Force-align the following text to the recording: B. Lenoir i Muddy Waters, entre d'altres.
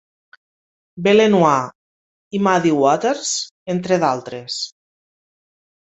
B. 1.07 1.13
Lenoir 1.17 2.37
i 2.37 2.41
Muddy 2.47 2.73
Waters, 2.79 3.35
entre 3.75 4.03
d'altres. 4.05 4.57